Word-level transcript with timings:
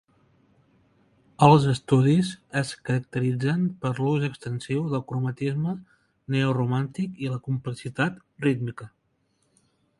Els 1.47 1.67
estudis 1.73 2.31
es 2.61 2.71
caracteritzen 2.89 3.67
per 3.85 3.93
l'ús 3.99 4.25
extensiu 4.29 4.89
del 4.95 5.05
cromatisme 5.13 5.77
neoromàntic 6.37 7.23
i 7.27 7.33
la 7.35 7.41
complexitat 7.51 8.21
rítmica. 8.49 8.91